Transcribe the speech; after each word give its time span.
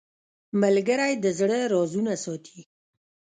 ملګری 0.61 1.13
د 1.23 1.25
زړه 1.39 1.59
رازونه 1.73 2.13
ساتي 2.23 2.59